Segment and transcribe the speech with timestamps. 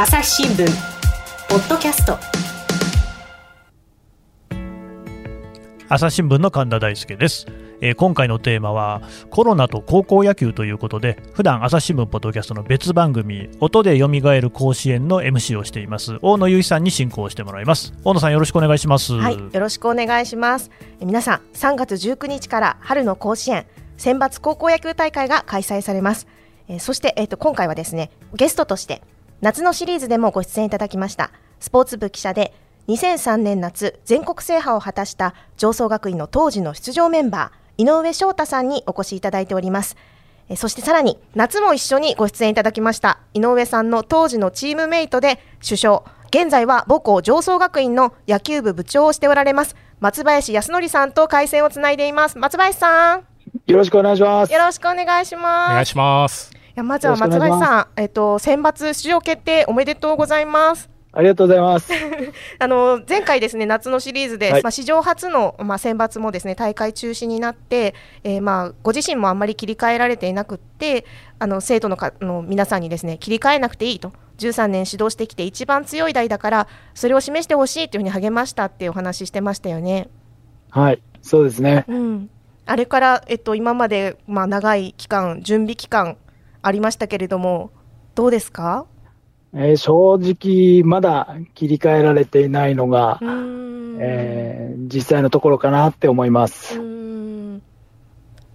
[0.00, 0.64] 朝日新聞。
[1.48, 2.16] ポッドキャスト。
[5.88, 7.46] 朝日新聞の神田大輔です、
[7.80, 17.92] えー今回のテーマはコロナと高校野球ということで普段朝日新聞ポッドキャストの別番組音で蘇る甲子園の MC をしています大野由依さんに進行してもらいます。
[18.04, 19.14] 大野さんよろしくお願いします。
[19.14, 20.70] はい、よろしくお願いします。
[21.00, 26.28] え皆さん、3月19日から春の甲子園選抜高校野球大会が開催されます。
[26.68, 29.02] えーそして、えっ、と今回はですね、ゲストとして
[29.40, 32.52] 夏のシリーズでもご出演いただきましたスポーツ部記者で
[32.88, 39.96] 2003年夏全国制覇を果たした上層学院の当時の出場メンバー井上翔太さんにお越しいただいております。
[40.48, 53.24] えーそしてさらに夏も一緒にご出演いただきました井上さんの当時のチームメイトで首相現在は母校上層学院の野球部部長をしておられます松林康則さんと回線をつないでいます松林さん
[53.66, 54.52] よろしくお願いします。
[54.52, 56.57] よろしくお願いしおます願いします。
[56.82, 61.90] まずは松林さんえっと選抜出場決定おめでとうございますありがとうございます。
[62.60, 67.94] あの前回ですね夏のシリーズで、はいまあ、史上初の、まあ、選抜もですね大会中止になって、
[68.24, 71.06] えーまあ、ご自身もあんまり切り替えられていなくって
[71.38, 80.08] あの生徒のかの皆さんにですね切り替えなくていいと13年指導してきて一番強い代だからそれを示してほしいというふうに励ましたっていうお話ししてましたよね。
[80.70, 81.84] はい、そうですね。
[81.88, 82.30] うん、
[82.66, 86.18] あれから、えっと、今まで、まあ、長い期間準備期間
[86.62, 87.70] ありましたけれども
[88.14, 88.86] どうですか？
[89.54, 93.18] えー正直、まだ切り替えられていないのが
[94.00, 96.78] えー実際のところかなって思いまうす。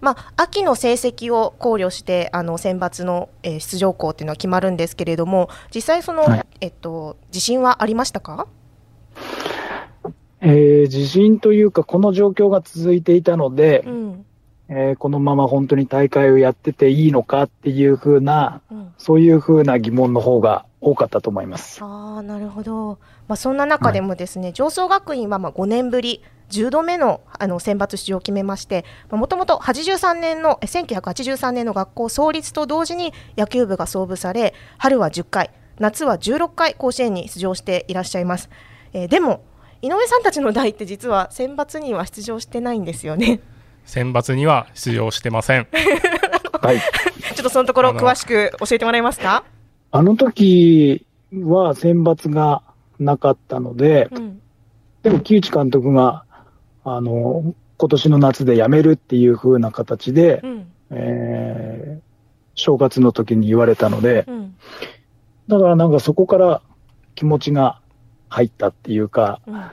[0.02, 6.46] まあ、秋の成績を考慮してあの選抜の、えー出場校っていうのは決まるんですけれども実際その、はい。
[6.62, 8.48] えっと、自信はありましたか？
[10.42, 14.26] えー自信というか、この状況が続いていたのでう、ん
[14.70, 21.80] えーこのまま本当に大会をやってていいのかっていうふうな、うん、そういうふうな疑問の方が多かったと思います。
[21.82, 35.50] あーなるほど、まあ、そんな中でもですね、上層学院はまあ5年ぶり10度目のあの選抜出場を決めましてもともと83年のえ1983年の学校創立と同時に野球部が創部され春は10回
[35.80, 38.50] 夏は16回甲子園に出場していらっしゃいます、
[38.94, 39.44] えーでも
[39.82, 43.42] 井上さんたちの代って実は選抜には出場してないんですよね
[43.86, 45.68] 選抜には出場してません。
[46.62, 46.80] はい。
[47.36, 49.44] ちょっとそのところ詳しく教えてもらえますか、
[49.92, 52.62] あの時は選抜が
[53.00, 54.42] なかったので、うん。
[55.04, 56.24] でも木内監督が、
[56.84, 60.68] あの、今年の夏で辞めるっていう風な形で、うん。
[60.92, 62.14] えー
[62.56, 64.56] 正月の時に言われたので、うん。
[65.48, 66.62] だからなんかそこから
[67.16, 67.82] 気持ちが
[68.30, 69.64] 入ったっていうか、うん。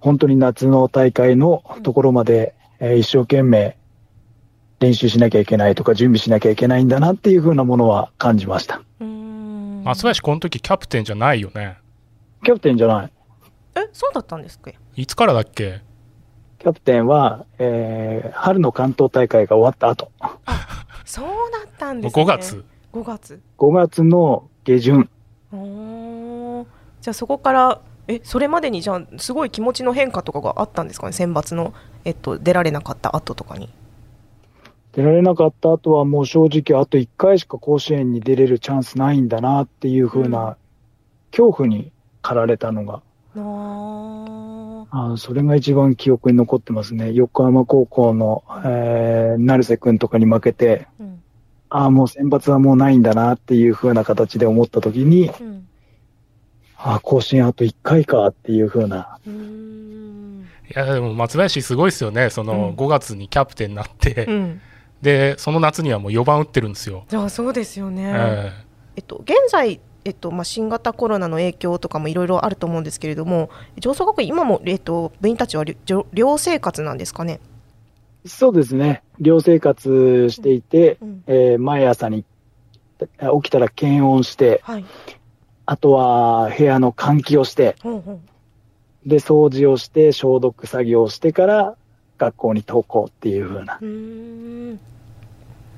[0.00, 3.76] 本当に夏の大会のところまで、えー一生懸命
[4.80, 8.80] 練習しなきゃいけないとか準備しなきゃいけないんだなっていう風なものは感じました。
[9.84, 11.78] 松林この時キャプテンじゃないよね。
[12.44, 13.12] キャプテンじゃない。
[13.76, 14.70] えそうだったんですか？
[14.96, 15.80] いつからだっけ？
[16.58, 20.10] キャプテンは、えー春の関東大会が終わった後、
[21.04, 22.22] そうだったんですね。
[22.22, 23.40] 5月？5月。
[23.58, 25.08] 5月の下旬、
[25.52, 26.66] おー。
[27.00, 31.12] じゃあそこからえそれまでにじゃあすごい気持ちの変化とかがあったんですかね？
[31.12, 31.72] 選抜の、
[32.04, 33.68] えっと、出られなかった後とかに？
[34.92, 40.30] 出られなかった後はもう正直あと1回しか甲子園に出れるチャンスないんだなっていう風うん。
[40.32, 40.56] な
[41.30, 43.02] 恐怖に駆られたのが、
[43.36, 44.86] あー。
[44.90, 47.12] あーそれが一番記憶に残ってますね。
[47.12, 51.22] 横浜高校の、えー、成瀬くんとかに負けて、うん。
[51.68, 55.66] ああ、もう選抜はもうないんだなっていう風な形で思った時に、うん
[56.82, 60.46] ああ、甲子園あと1回かっていう風な、うーん。
[60.68, 62.30] いや、でも松林すごいですよね。
[62.30, 62.74] そのうん。
[62.74, 64.60] 5月にキャプテンになって、うん。
[65.02, 67.04] で、その夏にはもう4番打ってるんですよ。
[67.08, 68.52] じゃあそうですよね、え
[68.96, 69.00] え。
[69.00, 77.40] っと、現在、えっとまあ、新型コロナの影響とかもいろいろあると思うんですけれども上層学院今も、えっと、部員たちはりょ寮生活なんですかね、
[78.24, 79.02] そうですね。
[79.18, 81.24] 寮生活していて、うん。
[81.26, 82.24] えー毎朝に
[83.00, 84.84] えー起きたら検温して、はい
[85.70, 89.08] あとは部屋の換気をして、ほうほう。
[89.08, 91.76] で、掃除をして、消毒作業をしてから
[92.18, 93.78] 学校に登校っていう風な。
[93.80, 94.78] う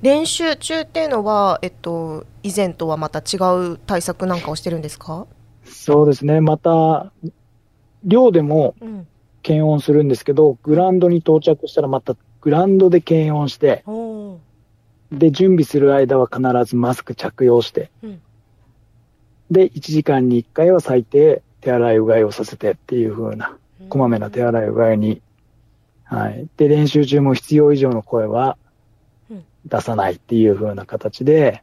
[0.00, 3.36] 練習中っていうのは、えっと、以前とはまた違
[3.74, 5.26] う対策なんかをしてるんですか、
[5.66, 6.40] そうですね。
[6.40, 7.12] また、
[8.02, 9.06] 寮でもうん、
[9.42, 13.84] 検温するんですけど、グラウンドに到着したらまたグラウンドで検温して、
[15.12, 18.22] で、準備する間は必ずマスク着用して、うん
[19.52, 23.56] で、1時間に1回は最低手洗いうがいをさせてっていう風な、
[23.88, 25.20] こまめな手洗いうがいに、
[26.04, 26.48] はい。
[26.56, 28.56] で、練習中も必要以上の声は
[29.30, 31.62] うん出さないっていう風な形で、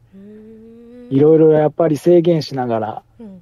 [1.10, 3.42] いろいろやっぱり制限しながら、うん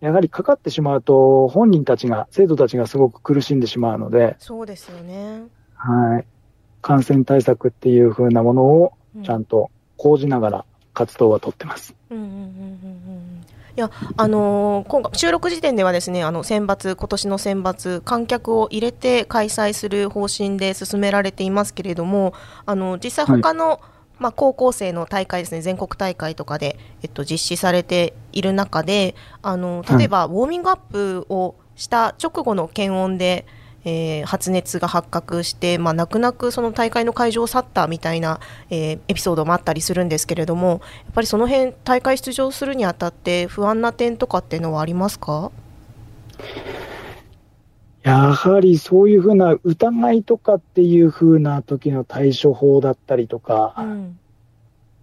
[0.00, 5.44] やはりかかってしまうと、本人たちが、生徒たちがすごく苦しんでしまうので、そうですよね。
[5.76, 6.26] はい。
[6.82, 8.92] 感染対策っていう風なものを
[9.24, 11.94] ちゃんと講じながら活動はとってます。
[12.10, 13.44] うんうんうんうんうん
[13.76, 22.34] いや、あのー今回、収録時点ではですね、あの、選抜、今年の選抜、観客を入れて開催する方針で進められていますけれども、
[22.66, 23.80] あの、実際他の、
[24.20, 33.44] まあ、高校生の大会ですね、全国大会とかで、えっと、実施されている中で、あの、例えば、ウォーミングアップをした直後の検温で、
[33.84, 38.40] えー発熱が発覚して、まあ、泣く泣くその大会の会場を去ったみたいな、
[38.70, 40.80] えーエピソードもあったりするんですけれども、やっ
[41.14, 45.50] ぱりその辺、大会出場するにあたって、不安な点とかっていうのはありますか？
[48.02, 54.18] やはりそういう風な疑いとかっていう風な時の対処法だったりとか、うん。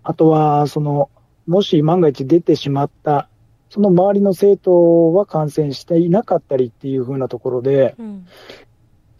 [0.03, 1.09] あとは、その、
[1.47, 3.27] もし万が一出てしまった、
[3.69, 8.27] その周りの生徒は感染していなかったりっていう風なところで、うん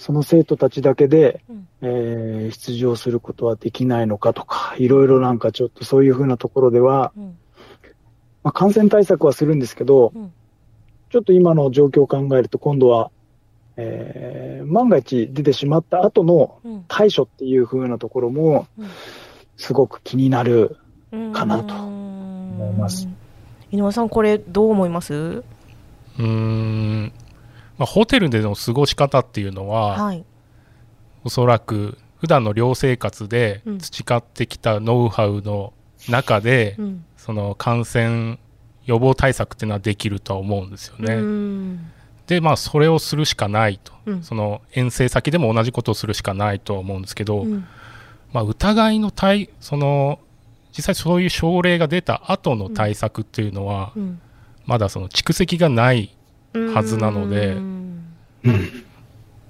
[0.02, 1.68] その生徒たちだけで、うん。
[1.84, 7.38] えー出場することはできないのかとか、いろいろなんかちょっとそういう風なところでは、うん。
[8.44, 10.34] まあ、感染対策はするんですけど、うん。
[11.12, 13.12] ちょっと今の状況を考えると、今度は、
[13.78, 16.86] えー万が一出てしまった後のうん。
[16.88, 18.88] 対処っていう風なところもうん、
[19.56, 20.78] すごく気になる。
[21.12, 23.08] うんかなと思います。
[23.70, 25.14] 井上さん、これ、どう思います？
[25.14, 27.14] うーん、
[27.82, 30.24] まあ、ホテルでの過ごし方っていうのは、はい。
[31.24, 33.78] おそらく普段の寮生活でうん。
[33.80, 35.74] 培ってきたノウハウの
[36.08, 37.06] 中で、うん。
[37.18, 38.38] その感染
[38.86, 41.16] 予防対策っていうのはできるとは思うんですよね。
[41.16, 41.92] うん。
[42.28, 44.24] でまあそれをするしかないと、うん。
[44.24, 47.66] その遠征先でも同じことをするしかないとは思うんですけど、うん。
[48.32, 50.20] まあ、疑いの対その
[50.72, 54.22] 実際そういう症例が出た後の対策っていうのは、うん。
[54.68, 56.16] まだその蓄積がない
[56.54, 58.84] はずなのでうん。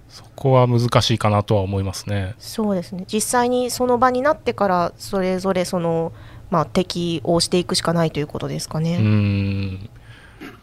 [0.10, 2.36] そこは難しいかなとは思いますね。
[2.38, 3.06] そうですね。
[3.12, 6.12] 実際にその場になってからそれぞれその、
[6.50, 8.98] まあ、適応していくしかないということですかうーね。
[8.98, 9.90] ん。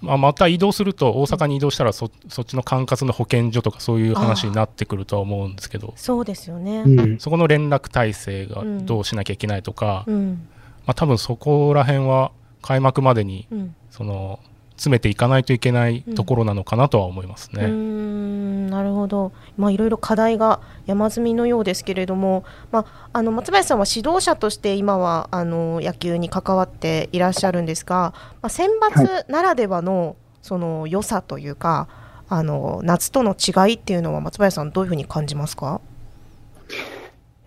[0.02, 5.94] まあ、また移動すると大阪に移動したらそそっちの管轄の保健所とかそういう話になってくるとは思うんですけど。
[5.96, 6.82] そうですよね。
[6.82, 7.18] うん。
[7.18, 10.46] そこの連絡体制がうんどうしなきゃいけないとか、うん。
[10.86, 13.74] まあ、多分そこら辺は開幕までにうん。
[13.90, 14.40] その
[14.78, 17.66] 詰めていかないといけないところなのかなとは思いますね。
[17.66, 31.88] んなるほど、まあ、いろいろ課題が山積みのようですけれども、まあ、あの松林さんは指導者として今はあの野球に関わっていらっしゃるんですが、まあ、選抜ならではのその良さというか
[32.28, 35.80] あの夏との違いっていうのは松林さんどういうふうに感じますか、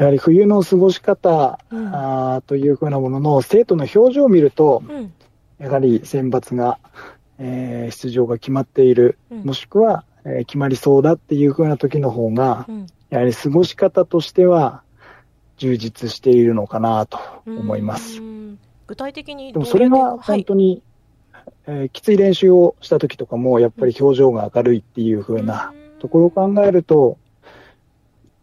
[0.01, 1.95] やはり冬の過ごし方、うん。
[1.95, 5.13] あーというふうなものの生徒の表情を見ると、うん。
[5.60, 6.80] やはり選抜が、
[7.43, 9.43] えー出場が決まっている、うん。
[9.43, 12.88] もしくは、えー決まりそうだっていうふうな時の方が、うん。
[13.09, 14.83] やはり過ごし方としては
[15.57, 18.21] 充実しているのかなと思います。
[18.88, 20.83] 具体的にでもそれが本当に、
[21.65, 27.17] えーきつい練習をした時とかも、やっぱり表情が明るいっていう風なところを考えると、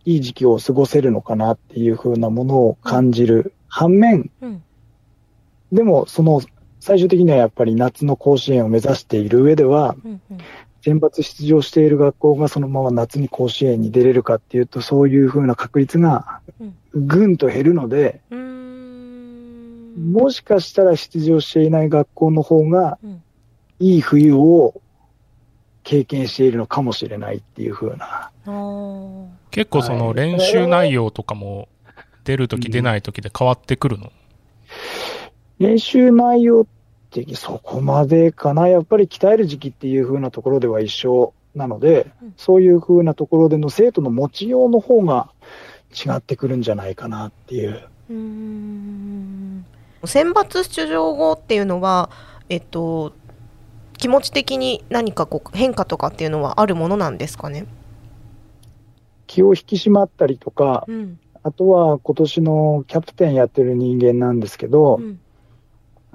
[0.04, 4.62] いい時期を過ごせるのかなっていう風なものを感じる反面、うん。
[5.70, 6.40] でもその
[6.88, 10.38] 最終的にはやっぱり夏の甲子園を目指している上では、うんうん
[10.80, 20.12] 選抜出場している学校がそのまま夏に甲子園に出れるかっていうと、そういう風な確率がうんぐんと減るので、うーん。
[20.12, 23.22] もしかしたら出場していない学校の方がうん
[23.80, 24.80] いい冬を
[25.82, 28.30] 経験しているのかもしれないっていう風な。
[28.46, 29.26] あー。
[29.50, 31.68] 結構そのはい練習内容とかも
[32.22, 34.12] 出るとき出ないときで変わってくるの、
[35.58, 36.66] 練習内容
[37.08, 38.68] ってそこまでかな。
[38.68, 45.30] やっぱり鍛える時期っていう風なところでは一緒なので、うんそういう風なところでの生徒の持ちようの方が
[45.92, 47.82] 違ってくるんじゃないかなっていう。
[48.10, 49.66] うーん
[50.04, 52.10] 選抜出場後っていうのは、
[52.48, 53.12] えっと、
[53.96, 57.66] 気持ち的に何かこう変化とかっていうのはあるものなんですかね？
[59.26, 65.14] 気を引き締まったりとか、うんあとは今年のキャプテンやってる人間なんですけど、うんえ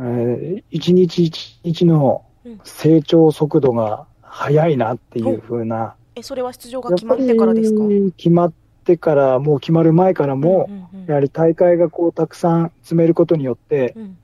[0.05, 2.60] ー一日一日のうん。
[2.65, 7.88] 成長速度が速いなっていう風な、えそれは出場が決まってからですか？
[7.88, 11.07] り決まってから、もう決まる前からも、うんうんうん。
[11.07, 14.17] やはり大会がこうたくさん詰めることによって、うん。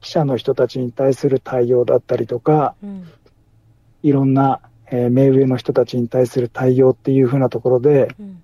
[0.00, 3.08] 記者の人たちに対する対応だったりとか、うん。
[4.04, 4.60] いろんな、
[4.92, 8.40] えー目上の人たちに対する対応っていう風なところで、うん。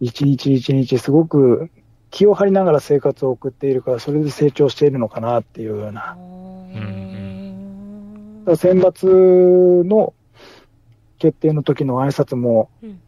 [0.00, 1.70] 一日一日すごく
[2.10, 6.14] 気を張りながら生活を送っているから、それで成長しているのかなっていうような。
[6.14, 6.48] ん。
[8.44, 10.14] から選抜の
[11.18, 13.00] 決定の時の挨拶も、うん。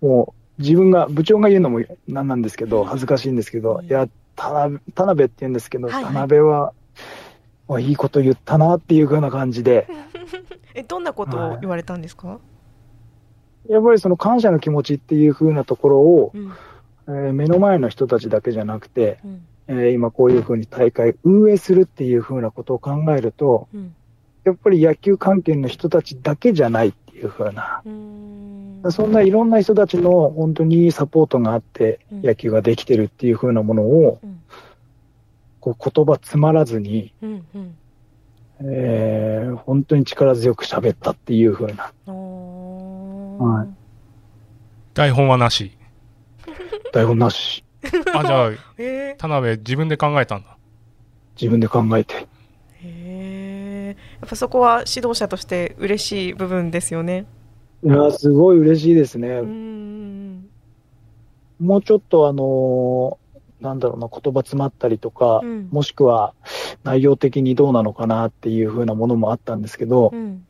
[0.00, 3.86] もう自分が、部長が言うのもなんなんですけど、恥ずかしいんですけど、うん。
[3.86, 6.14] いや、田辺田辺って言うんですけど、はいはい。
[6.14, 6.74] 田辺は、
[7.68, 9.88] まあいいこと言ったなっていう風な感じで、
[10.74, 12.38] えどんなことを言われたんですか、
[13.68, 16.52] やっぱりその感謝の気持ちっていう風なところを、うん
[17.08, 19.46] えー目の前の人たちだけじゃなくて、うん。
[19.68, 23.94] えー今こういう風に大会運営するっていう風なことを考えると、うん。
[24.44, 28.92] やっぱり野球関係の人たちだけじゃないっていう風な、うーん。
[28.92, 32.22] そんないろんな人たちの本当にサポートがあってうん。
[32.22, 34.40] 野球ができてるっていう風なものを、うん。
[35.60, 37.74] こう言葉詰まらずに、うんうん。
[38.64, 43.44] えー本当に力強く喋ったっていう風な、おー。
[43.44, 43.68] はい。
[44.94, 45.72] 台本はなし。
[46.92, 47.64] 台本なし、
[48.14, 50.56] あ、じゃあ、 え田辺自分で考えたんだ。
[51.40, 52.14] 自分で考えて。
[52.14, 52.26] ー、
[52.84, 57.26] へーやっぱそこは指導者として嬉しい部分ですよね。
[57.84, 59.28] いやー、すごい嬉しいですね。
[59.28, 59.46] う
[61.62, 63.22] もうちょっとあのー
[63.62, 66.34] なんだろうな、言葉詰まったりとか、うんもしくは
[66.82, 70.44] 内容的にどうなのかなっていう風なものもあったんですけどう、ん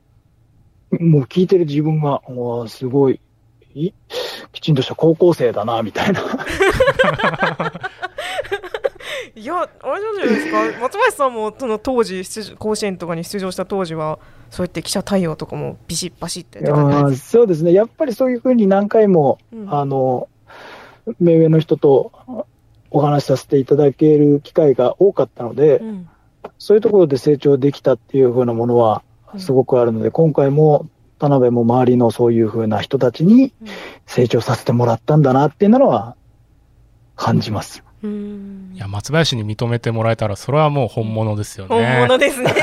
[0.99, 3.21] もう聞いてる自分が、わあすごいい、
[4.53, 6.21] きちんとした高校生だな、みたいな。
[9.35, 12.23] いや、あれじゃないですか、松林さんもその当時
[12.59, 14.19] 甲子園とかに出場した当時は、
[14.51, 16.61] そうやって記者対応とかもビシッバシッって
[17.17, 17.73] そうですね。
[17.73, 20.29] やっぱりそういう風に何回も、うんあの、
[21.19, 22.13] 目上の人と
[22.91, 25.85] お話しさせていただける機会が多かったので、か。
[25.85, 26.09] うん
[26.59, 29.03] そういうところで成長できたっていう風なものは
[29.39, 30.89] すごくあるので、今回も
[31.29, 33.69] 田辺も周りのそういう風な人たちにうん
[34.07, 36.17] 成長させてもらったんだなっていうのは
[37.17, 37.83] 感じます。
[38.03, 41.75] うーんいや、松林に認めてもらえたら、それはもう本物ですよね。
[41.75, 42.53] 本物ですね。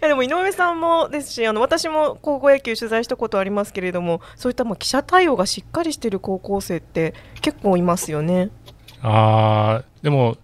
[0.00, 8.50] でも井上さんもですしあの私も高校野球取材したことありますけれどもそういったもう記者対応がしっかりしている高校生って結構いますよね。
[9.02, 10.36] ああ、でも、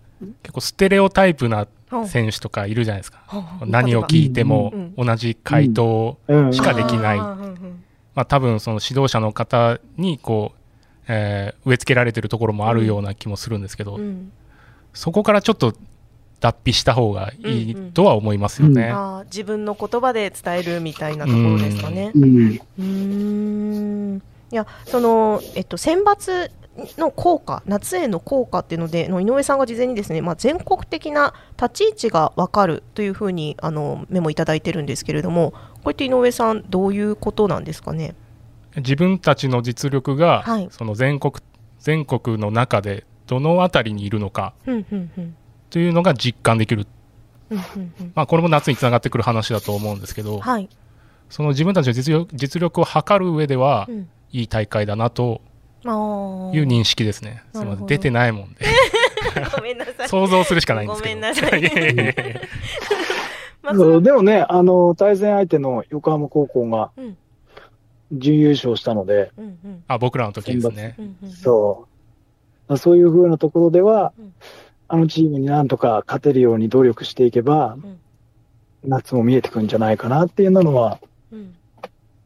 [0.43, 1.69] 結構ステレオタイプなは
[2.07, 3.23] 選手とかいるじゃないですか。
[3.29, 7.19] あ何を聞いてもうん同じ回答うんしかできない。
[7.19, 10.59] まあ多分その指導者の方にこう、
[11.09, 14.33] えー植え付けられてるところもあるような気もするんですけど、うん。
[14.95, 15.75] そこからちょっと
[16.41, 18.91] 脱皮した方がいいとは思いますようんね。
[18.91, 22.13] あー自分の言葉で伝えるみたいなところですかね。
[22.15, 22.61] うん。
[22.79, 24.23] うーん。
[24.53, 26.51] いやその、えっと、選抜
[26.99, 38.15] の効果夏への効果っていうのでの井上さんが事前にですね、まあ、全国的な立ち位置が分かるというふうにあのメモいただいてるんですけれどもこうやって井上さんどういうことなんですかね？
[38.77, 40.69] 自分たちの実力が、はい。
[40.71, 41.35] その全国
[41.79, 44.55] 全国の中でどのあたりにいるのか
[45.71, 46.87] というのが実感できる、
[48.15, 50.69] まあ、これも夏につながってくる話だと思うんですけど、はい、
[51.29, 54.09] その自分たちの実力実力を測る上では、うん。
[54.33, 55.41] いい大会だなと
[55.83, 57.43] いう認識ですね。
[57.55, 58.67] すみま出てないもんで
[59.57, 60.09] ごめんなさい。
[60.09, 61.15] 想像するしかないんですけど。
[61.15, 62.41] ごめんなさい
[63.63, 67.17] まあそうでもね、あの、対戦相手の横浜高校がうん
[68.13, 70.97] 準優勝したので、うんうんあ僕らの時ですね。
[71.43, 71.87] そ
[72.69, 72.79] う。
[72.79, 74.33] そういう風なところでは、うん
[74.93, 77.99] あのチームになんとか勝てるように努力していけば、ん
[78.83, 80.99] 夏も見えてくるんじゃないかなっていうのは、
[81.33, 81.55] うん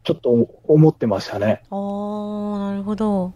[0.03, 0.31] ちょっと
[0.69, 1.63] 思ってましたね。
[1.71, 3.33] あーなるほど。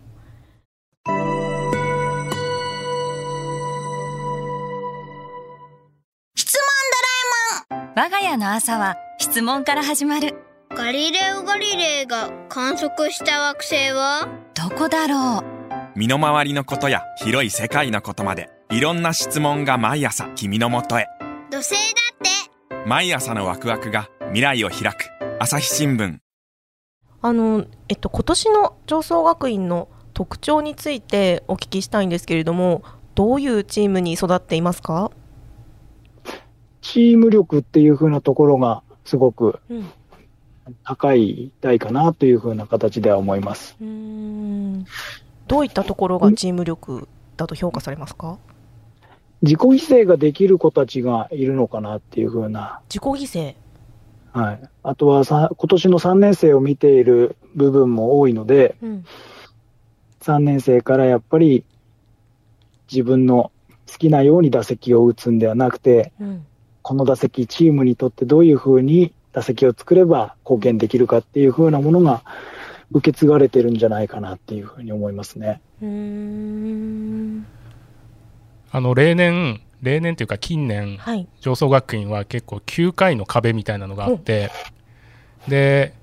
[7.97, 10.37] 我が家の朝は質問から始まる。
[10.71, 14.29] ガリレオ・ガリレイが観測した惑星は？
[14.55, 15.99] どこだろう？
[15.99, 21.09] 身の回りのことや広い世界のことまでいろんな質問が毎朝君のもとへ。
[21.51, 21.77] 土星だ
[22.15, 22.87] って。
[22.87, 25.11] 毎朝のワクワクが未来を開く。
[25.41, 26.19] 朝日新聞。
[27.21, 32.83] あの、えっと、今年の上層学院の特徴についてお聞きしたいんですけれども、
[33.15, 35.11] どういうチームに育っていますか？
[36.81, 39.87] チーム力っていう風なところがすごくうん、
[40.85, 43.77] 高い台かなという風な形では思います。
[43.81, 44.87] うーん。
[45.47, 48.39] どういったところがチーム力だと評価されますか？
[49.43, 52.81] 自己犠牲ができる子たちがいるのかなっていう風な。
[52.89, 53.55] 自己犠牲。
[54.33, 54.61] はい。
[54.83, 59.05] あとはさ、今年の3年生を見ている部分も多いので、うん。
[60.23, 61.65] 3年生からやっぱり
[62.91, 63.51] 自分の
[63.91, 66.47] 好きなように打席を打つんではなくて、うん。
[66.83, 72.23] この打席、チームにとってどういうふうに打席を作れば貢献できるかっていうふうなものが
[72.93, 75.61] 受け継がれてるんじゃないかなっていうふうに思いますね。
[75.83, 77.47] うーん。
[78.71, 81.29] あの例年例年というか近年、はい。
[81.41, 84.51] 上層学院は結構9回の壁みたいなのがあって、
[85.47, 85.95] で、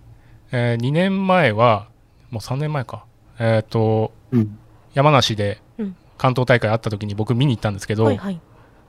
[0.51, 1.87] え2年前は、
[2.31, 3.05] もう3年前か、
[3.39, 4.57] えっ、と、うん。
[4.93, 8.39] 山梨でうん関東大会あった時に僕見に行ったんですけど、はいはい。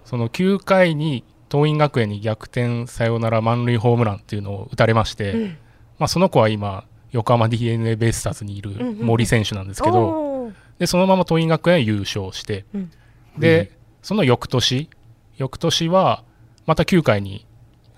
[0.05, 5.59] その9回に桐蔭学園に逆転サヨナラ満塁ホームランっていうのを打たれまして、うん
[5.99, 12.91] まあ、その子は今横浜 d n a ベイスターズにいるんうんうん森選手なんですけど、おーでそのまま桐蔭学園優勝して、うん
[13.39, 13.73] で
[14.03, 14.89] その翌年
[15.37, 16.23] 翌年は
[16.65, 17.45] また9回に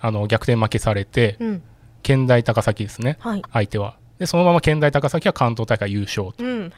[0.01, 1.63] あの逆転負けされてうん。
[2.03, 3.43] 県大高崎ですねはい。
[3.53, 6.45] 相手はでそのまま県大高崎は関東大会優勝と。
[6.45, 6.73] うん。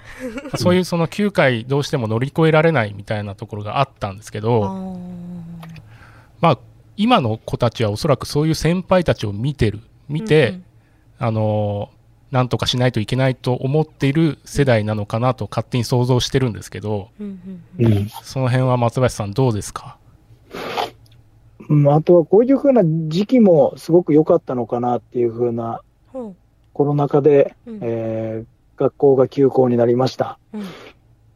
[0.57, 4.99] そういうその9回どうしても乗り越えられないみたいなところがあったんですけあど、ー。
[6.41, 6.59] まあ、
[6.97, 10.65] 今の子たちはおそらくそういう先輩たちを見てる見て、うんうん。
[11.19, 11.91] あの
[12.31, 18.09] なんとかしないといけないと思っている世代なのかなと勝手に想像してるんですけどうんうんうん。
[18.23, 19.99] その辺は松林さんどうですか？
[21.69, 25.83] うん、あとはこういうふうな時期もすごく良かったのかなっていうふうな、
[26.13, 26.35] ほ
[26.81, 27.79] コロナ禍で、ううん。
[27.83, 28.47] えー
[28.79, 30.39] 学校が休校になりました。
[30.55, 30.63] うん。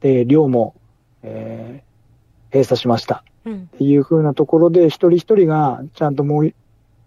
[0.01, 0.75] で、寮も、
[1.23, 3.25] えー閉鎖しました。
[3.45, 3.69] うん。
[3.75, 6.55] っていうふうなところで、一人一人がちゃんともう、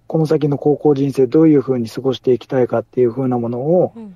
[0.06, 4.16] この先の高校人生どういうふうに過ごしていきたいかっていうふうなものをうん。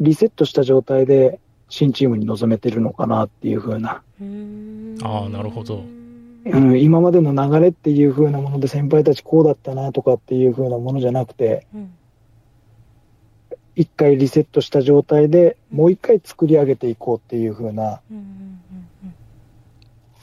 [0.00, 5.84] リセットした状態で新チームに臨めてるのかなっていうふうな、あーなるほど。
[6.46, 11.92] うん、今までの流れっていうふうなもので先輩たちこうだったなとかっていうふうなものじゃなくて、うん
[13.74, 18.52] 一回リセットした状態でもう一回作り上げていこうっていうふうな、うんうん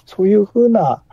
[0.09, 1.03] そういうふうな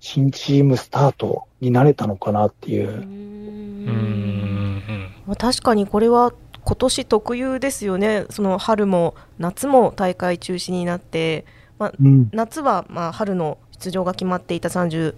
[0.00, 2.92] 新チームスタートになれたのかなっていうう。
[3.04, 4.82] んん
[5.24, 6.32] まあ確かにこれは
[6.64, 11.44] 今年特有ですよね、その春も夏も大会中止になって、
[11.78, 12.28] まあ、うん。
[12.32, 15.14] 夏はまあ春の出場が決まっていた32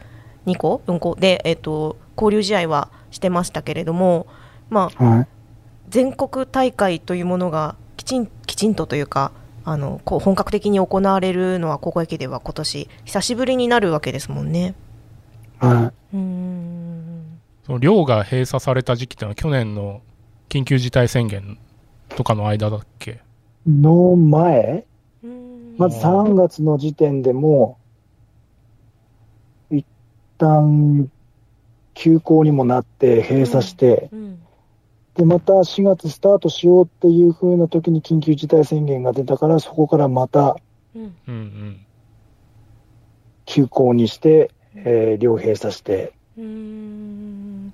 [0.59, 4.27] 個、4個で、えっと交流試合はしてましたけれども、
[4.69, 5.29] まあ、はい。
[5.89, 9.33] 全国大会というものがきちんきちんとというか、
[9.65, 14.75] あのこう本格的に行われるのは高校野球では今年久しぶりになるわけですもんね。
[15.59, 17.41] はうーん。
[17.65, 20.01] その寮が閉鎖された時期ってのは去年の
[20.49, 21.59] 緊急事態宣言
[22.11, 23.21] とかの間だっけ？
[23.67, 23.71] い。
[23.71, 24.87] の前、
[25.77, 27.79] まず3月の時点でも
[29.71, 29.87] う、一
[30.39, 31.11] 旦
[31.95, 34.43] 休校にもなって閉鎖して、うん
[35.19, 40.57] で、また4月スタートしようっていう風な時に緊急事態宣言が出たから、そこからまた
[40.95, 41.03] うん。
[41.03, 41.81] うんうん。
[43.45, 47.73] 休校にして、えー寮閉鎖して、うーん。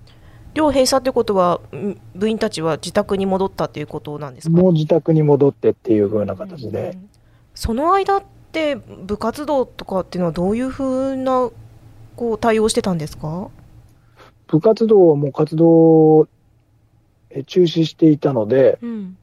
[0.55, 4.57] 寮閉鎖ってことはん部員たちは自宅に戻ったっていうことなんですか？
[4.57, 7.11] もう自宅に戻ってっていう風な形で、うん
[7.57, 11.51] その間って部活動とかっていうのはどういうふうな
[12.17, 13.49] こう対応してたんですか？
[14.49, 16.27] 部活動はもう活動
[17.43, 19.17] 中止していたので、うん。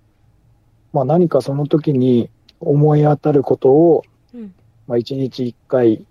[0.91, 4.53] まあ何かその時に思い当たることを、うん。
[4.87, 6.05] まあ1日1回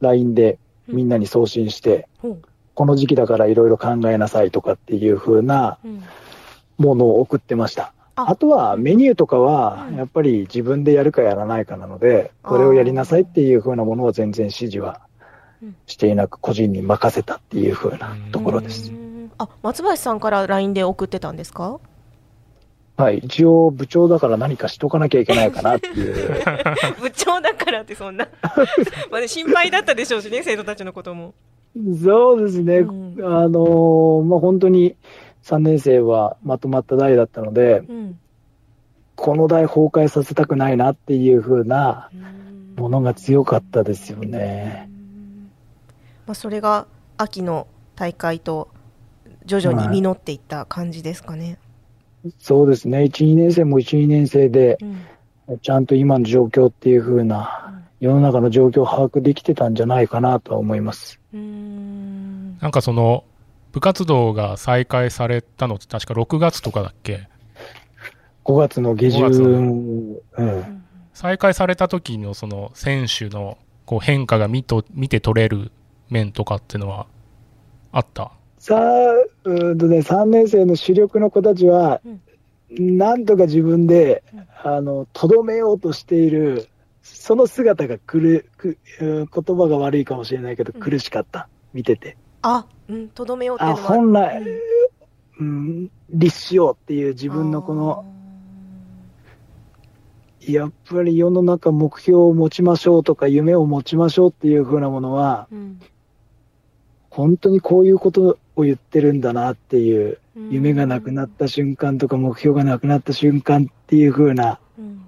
[0.00, 0.58] LINE で
[0.88, 2.42] みんなに送信して、ほう。
[2.74, 6.02] この時期だからいろいろ考えなさいとかっていう風なうん。
[6.78, 7.92] ものを送ってました。
[8.16, 8.30] あ。
[8.30, 9.96] あとはメニューとかはうん。
[9.96, 15.00] やっぱり自分でやるかやらないかなので、これをやりなさいっていう風なものは全然指示は
[15.62, 15.76] うん。
[15.86, 18.90] していなく個人に任せたっていう風なところです。
[18.90, 18.94] う。
[18.94, 19.11] ん
[19.42, 21.78] あ松林さんから LINE で送ってたんですか？
[22.96, 23.18] はい。
[23.18, 26.42] 一応部長だから何かしとかなきゃいけないかなっていう。
[27.00, 28.28] 部長だからってそんな
[29.10, 31.34] まあ、ね、心配だったでしょうしね生徒たちのことも、
[32.04, 32.78] そうですね。
[32.78, 34.94] うんあのーまあ、本当に
[35.42, 38.18] 3年生はまとまった代だったので、うん
[39.14, 42.10] この代崩壊させたくないなっていう風な
[42.76, 44.90] ものが強かったですよね。
[46.26, 46.86] まあ、それが
[47.18, 48.68] 秋の大会と
[49.46, 51.58] 徐々に実っていった感じですかね。
[52.38, 53.04] そうですね。
[53.04, 55.58] 1、2年生も1、2年生で、うん。
[55.60, 61.20] ちゃんと今の状況っていう風な、世の中の状況を把握できてたんじゃないかなとは思います。
[61.32, 62.58] うーん。
[62.58, 63.24] なんかその
[63.72, 67.28] 部活動が再開されたのって確か6月とかだっけ
[68.44, 70.84] ？5月の下5月旬、うん。
[71.12, 75.72] 再開された時のその選手のこう変化が見と見て取れる
[76.08, 77.06] 面とかっていうのは
[77.90, 78.32] あった？
[78.62, 82.00] さあ、うーんとね、3年生の主力の子たちは、
[82.70, 84.22] なんとか自分で、
[84.62, 86.68] あの、とどめようとしている、
[87.02, 91.48] その姿がくる、くうん言葉が悪いかもしれないけど、うん苦しかった。
[91.74, 92.16] 見てて。
[92.42, 93.88] あ、うん、とどめようっていうあ、のは。
[93.88, 94.44] 本来
[95.40, 95.50] うん、う
[95.86, 98.04] ん、律しようっていう自分のこの、
[100.38, 105.80] やっぱり世の中目標を持ちましょうとか夢を持ちましょうっていう風なものは、うん
[107.12, 115.02] 本当にこういうことを言ってるんだなっていう、夢がなくなった瞬間とか目標がなくなった瞬間っていう風なうん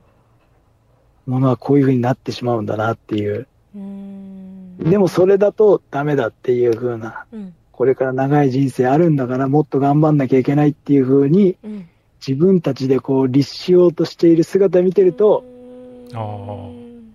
[1.26, 3.46] ものはこういう風になってしまうんだなっていう。
[3.74, 4.76] うん。
[4.78, 7.54] でもそれだとダメだっていう風な、うん。
[7.72, 11.88] これから長い人生あるんだからもっと頑張んなきゃいけないっていう風にうん。
[12.26, 15.44] 自分たちでこう律しようとしている姿見てると、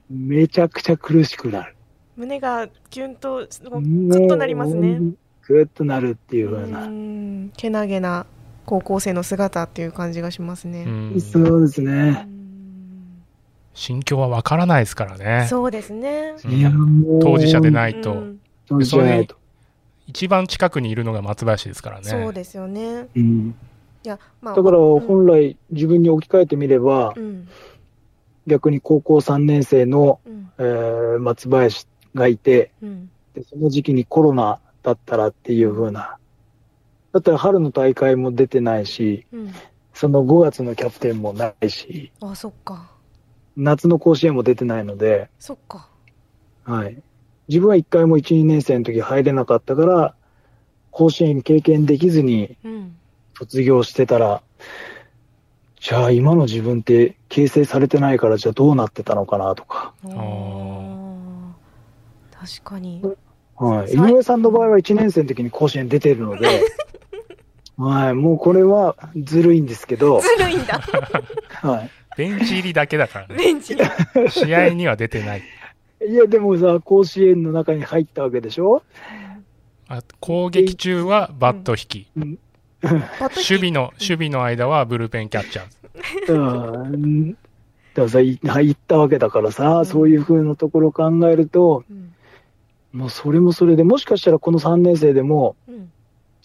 [0.09, 1.75] めちゃくちゃ苦しくなる。
[2.19, 4.99] 胸がキュンとずっとなりますね。
[5.47, 6.85] ぐっとなるっていう風うな。
[6.85, 8.25] んけなげな
[8.65, 10.83] 高校生の姿っていう感じがしますね。
[10.85, 12.11] うんそうですうね。
[12.11, 13.23] ん
[13.73, 15.47] 心境はわからないですからね。
[15.49, 16.35] そうですね。
[16.43, 17.21] うんいや、もう。
[17.21, 19.37] 当事者でないと、うん当事者じゃないと。
[20.05, 22.03] 一番近くにいるのが松林ですからね。
[22.03, 23.07] そうですよね。
[23.15, 23.55] うん。
[24.03, 27.47] いや、まあ、だからうん本来自分に置き換えてみれば、うん、
[28.45, 36.17] 逆に高校3年生の、うん、えー松林がいてうん、で、その時期にコロナだったらっていう風な。
[37.11, 39.53] だったら春の大会も出てないし、うん。
[39.93, 42.89] その5月のキャプテンもないし、あ、そっか。
[43.57, 45.89] 夏の甲子園も出てないので、そっか。
[46.63, 47.01] はい。
[47.47, 50.15] 自分は1回も1、2年生の時入れなかったから、
[50.91, 52.95] 甲子園経験できずにうん。
[53.37, 54.41] 卒業してたら、
[55.79, 59.93] じゃあ今の自分って形成されてないからじゃあどうなってたのかなとか。
[60.03, 60.88] あー
[62.39, 63.01] 確かに。
[63.55, 63.91] はい。
[63.91, 66.63] 井上さんの場合は1年生の時に甲子園出てるので、
[67.77, 68.13] はい。
[68.13, 70.79] もうこれはずるいんですけど、ずるいんだ。
[71.61, 73.35] はベンチ入りだけだからね。
[73.37, 73.81] ベンチに。
[74.29, 75.43] 試合には出てない。
[76.01, 76.11] い。
[76.11, 78.83] いや、でもさ、甲子園の中に入ったわけでしょ？
[79.87, 82.07] あ攻撃中はバット引き。
[82.15, 82.37] 守
[83.47, 86.33] 備の、守備の間はブルペンキャッチャー。
[86.33, 87.31] うん。
[87.31, 87.39] だか
[87.95, 92.13] らさ、い入ったわけだからさ、そういう風なところを考えると、うん。
[92.91, 95.91] もうそれもそれで、もしかしたらこの3年生でもうん。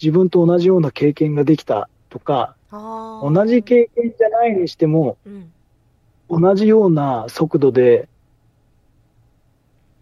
[0.01, 5.51] 自分と同じような経験ができたとか、同じ経験じゃないにしても、うん。
[6.29, 8.09] 同じような速度で、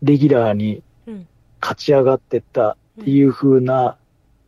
[0.01, 1.27] レギュラーにうん。
[1.61, 3.97] 勝ち上がってったっていう風な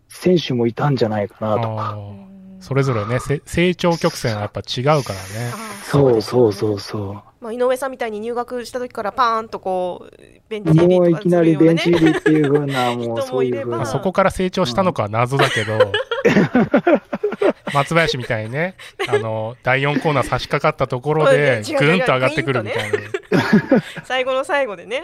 [0.10, 1.98] 選手もいたんじゃないかなとか。
[2.66, 5.04] それぞれね、せ成長曲線はやっぱ違うからね。
[5.84, 10.18] そうそうそうそまあ、井上さんみたいに入学した時からパーンとこう、
[10.50, 10.74] ベンチう。
[10.74, 13.86] 入りとかもういきなりベンチ入りっていう風な、もう そういう風いればな。
[13.86, 15.78] そこから成長したのかは謎だけど、
[17.72, 18.74] 松林みたいにね、
[19.08, 22.98] あの、第4コーナー差し掛かったところで、ぐんと上がってくるみたいな。
[22.98, 23.04] な
[24.06, 25.04] 最後の最後でね、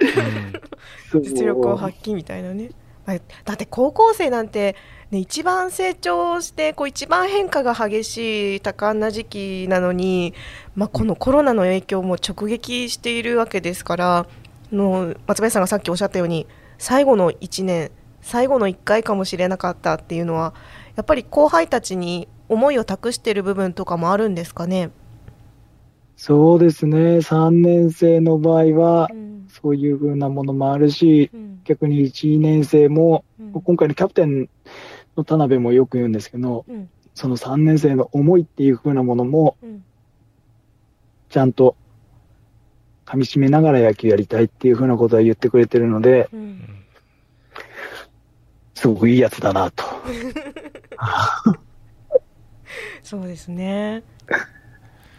[1.11, 2.71] そう実力を発揮みたいなね。
[3.05, 4.75] まあだって高校生なんて、
[5.11, 10.33] ね、一番成長してこう一番変化が激しい多感な時期なのに、
[10.73, 14.25] まあ、このコロナの影響も直撃しているわけですからあ
[14.71, 16.47] の松林さんがさっきおっしゃったように
[16.77, 20.53] 最後の1年最後の1回かもしれなかったっていうのは
[20.95, 24.91] やっぱり後輩たちに思いを託している部分とかもあるんですかね？
[26.15, 27.17] そうですね。
[27.17, 34.49] 3年生の場合はう、んそういう風なものもあるし、うん逆に1、2年生も、うん今回のキャプテン
[35.17, 39.83] の田辺もよく言うんですけど、うんその3年生の思いっていう風なものも、うん
[41.29, 41.77] ちゃんと
[43.05, 46.81] 噛み締めながら野球やりたいっていう風なことは言ってくれてるので、うん
[48.73, 49.83] すごくいいやつだなと。
[53.03, 54.03] そうですね。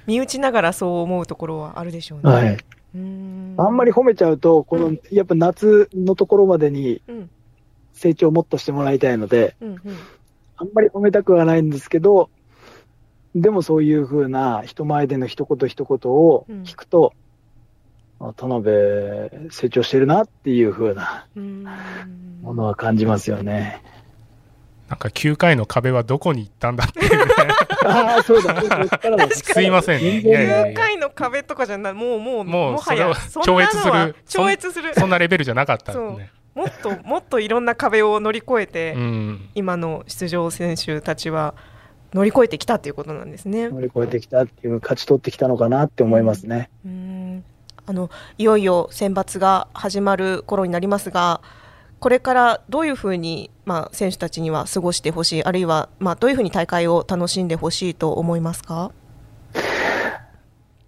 [0.07, 2.33] 身内ながらそう思うところはあるでしょうね。
[2.33, 2.55] はい。
[2.55, 7.31] うーんあんまり褒めちゃうと、この、やっぱ夏のところまでにうん
[7.93, 9.81] 成長をもっとしてもらいたいので、うんうん
[10.59, 12.31] あんまり褒めたくはないんですけど、
[13.35, 17.15] でもそういう風な人前での一言一言を聞くと、
[18.21, 21.65] あ田辺成長してるなっていう風なうーん
[22.43, 23.83] ものは感じますよね。
[24.89, 27.33] なんか9回の壁はどこに行ったんだっていうね。
[27.85, 28.63] ああ、そうだ、
[29.31, 30.19] すいませんね。
[30.19, 30.73] い全然やいやいや。
[30.73, 34.95] 9回の壁とかじゃない、もうもう、もうはやそれを超越する超越する。
[34.95, 36.33] そんなレベルじゃなかったんですね。
[36.55, 39.49] もっと もっといろんな壁を乗り越えて、うん。
[39.55, 41.55] 今の出場選手たちは
[42.13, 43.69] 乗り越えてきたということなんですね。
[43.69, 46.71] 乗り越えてきたっていう、勝ち取ってきたのかなって思いますね。
[46.85, 47.45] うーん
[47.85, 51.41] あのいよいよ選抜が始まる頃になりますが、
[51.99, 58.93] これからどういうふうに、まあ、選手たちには過ごしてほしい、あるいは、まあ、どういうふうに大会を楽しんでほしいと思いますか？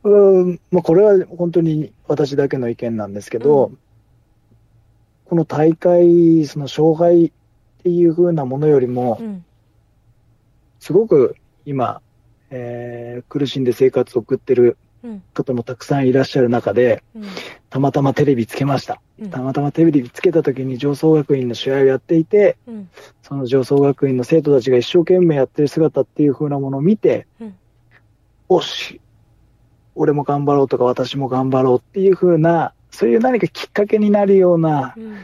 [0.05, 3.79] うん、まあ、これは本当に私だけの意見なんですけど、う
[5.25, 7.33] この大会、その勝敗っ
[7.83, 9.45] ていう風なものよりもう、ん。
[10.81, 12.01] すごく今、
[12.51, 15.23] えー苦しんで生活を送ってるうん。
[15.35, 17.25] 方もたくさんいらっしゃる中で、うん。
[17.69, 19.03] たまたまテレビつけました。
[19.19, 19.31] うん。
[19.31, 22.89] たまたまテレビつけた時に上層学院の試合をやっていて、うん。
[23.23, 27.55] その上層学院の生徒たちが一生懸命やってる姿っていう風なものを見て、うん。
[28.49, 29.01] おし、
[29.95, 35.17] 俺も頑張ろうとか私も頑張ろうっていう風な、そういう何かきっかけになるようなうん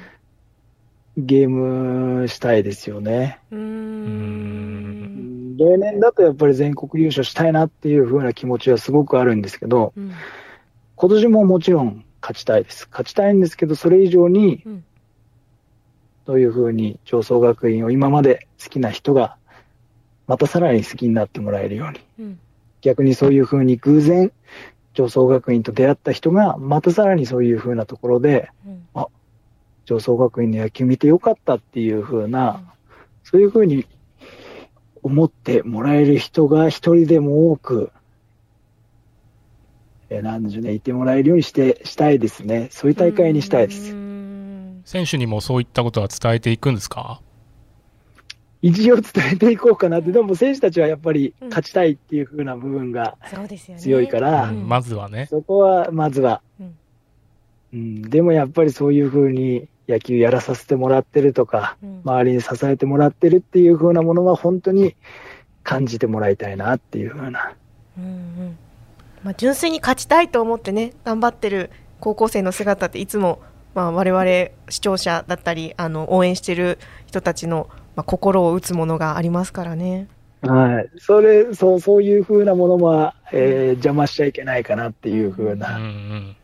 [1.16, 3.40] ゲームしたいですよね。
[3.50, 10.12] うーん例年だとやっぱり全国優勝したいなっていう風な気持ちはすごくあるんですけど、うん
[10.96, 12.86] 今年ももちろん勝ちたいです。
[12.90, 14.84] 勝ちたいんですけど、それ以上にうん、
[16.26, 19.36] どういう風に上層学院を今まで好きな人が、
[20.26, 22.00] またさらに好きになってもらえるように。
[22.18, 22.40] うん
[22.82, 24.32] 逆にそういう風に偶然、
[25.00, 28.80] 上層学院と出会った人が、またさらにそういう風なところで、うん
[29.86, 32.62] 上層学院の野球見てよかったっていう風な、
[33.24, 33.86] そういう風に
[35.02, 37.90] 思ってもらえる人が一人でも多く、
[40.08, 42.68] えーなんでしょうね、いてもらえるようにして、したいですね。
[42.70, 43.88] そういう大会にしたいです。
[44.84, 47.20] 選手にもそういったことは伝えていくんですか
[48.62, 51.48] 一応伝えていこうかなって、でも選手たちはやっぱりうん。
[51.48, 53.16] 勝ちたいっていう風な部分が
[53.78, 54.68] 強いから、うん。
[54.68, 55.26] まずはね。
[55.30, 56.76] そこはまずは、うん。
[57.72, 62.00] うん、でもやっぱりそういう風に野球やらさせてもらってるとか、うん。
[62.04, 64.94] 周りに支えてもらってるっていう風なものは本当に
[65.62, 67.54] 感じてもらいたいなっていう風な。
[67.98, 68.58] うんうん。
[69.22, 71.70] まあ、純粋に勝ちたいと思ってね頑張ってる
[72.00, 73.40] 高校生の姿っていつも、
[73.74, 74.24] まあ、我々
[74.70, 80.08] 視聴者だったりあの応援してる人たちの、まあ、心を打つものがありますからね。
[80.42, 80.90] はい。
[80.98, 85.76] それ、そう、そういう風なものは、えー邪魔しちゃいけないかなっていう風うんうな。
[85.76, 86.36] ん。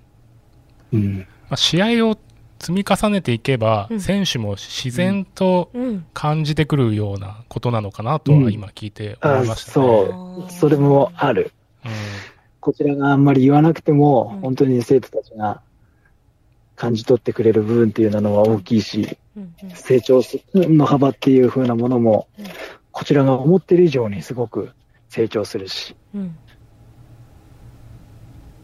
[0.92, 1.18] うん。
[1.18, 2.18] まあ、試合を
[2.58, 9.72] 積み重ねていけば、うん選手も自然とうん感じてくるようなことなのかなとは今聞いて思あいましたね。
[9.74, 10.52] そう。
[10.52, 11.52] それもある。
[11.84, 11.90] うん
[12.60, 15.60] こちらがあんまり言わなくても、うん本当に生徒たちが
[16.74, 19.16] 感じ取ってくれる部分っていうのは大きいし、うんうん
[19.74, 20.22] 成長
[20.54, 22.46] の幅っていう風なものもうん、
[22.90, 24.70] こちらが思ってる以上にすごく
[25.08, 25.94] 成長するし。
[26.14, 26.36] うん。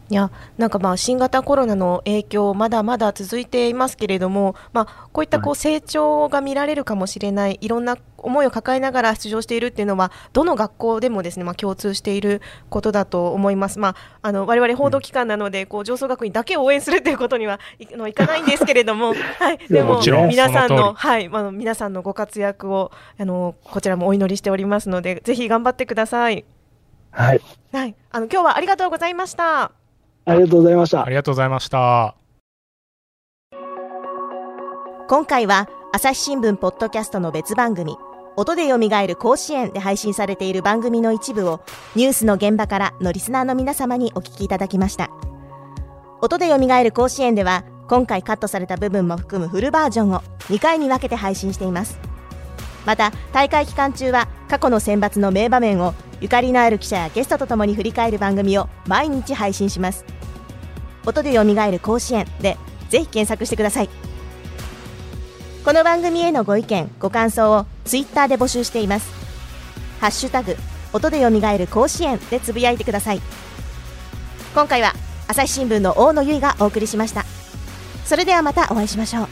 [0.09, 13.79] いやなんかまあ新型コロナの影響、まだまだ続いていますけれども、まあ、こういったこう成長が見られるかもしれない、いろんな思いを抱えながら出場しているっていうのは、どの学校でもですね、まあ、共通していることだと思います。
[13.79, 26.45] まあ、あの我々報道機関なので、こう上層学院だけを応援するということにはいあのいかないんですけれども、 はい、でももちろん皆さんの、はい、まあ、皆さんのご活躍をあのこちらもお祈りしておりますので、ぜひ頑張ってください。
[27.11, 27.41] はい。
[27.71, 29.71] はい、あの今日はありがとうございました。
[30.25, 31.09] ありがとうございましたあ。
[31.09, 32.15] りがとうございました。
[35.09, 37.97] 今回は朝日新聞ポッドキャストの別番組
[38.35, 41.61] 音でよみがえる甲子園で配信されている番組の一部を
[41.95, 45.11] ニュースの現場からのリスナーの皆様にお聞きいただきました。
[46.19, 51.99] 音でよみがえる甲子園では今回カットされた部分も含むフルバージョンを2回に分けて配信しています。
[52.85, 60.05] また大会期間中は過去の選抜の名場面をゆかりのある記者やゲストとともに振り返る番組を毎日配信します。
[61.05, 62.57] 音でよみがえる甲子園で
[62.89, 63.89] ぜひ検索してください。
[65.63, 69.09] この番組へのご意見ご感想をツイッターで募集しています。
[70.01, 70.57] ハッシュタグ
[70.91, 73.21] 音でよみがえる甲子園でつぶやいてください。
[74.53, 74.91] 今回は
[75.29, 77.23] 朝日新聞の大野由依がお送りしました。
[78.03, 79.27] それではまたお会いしましょう。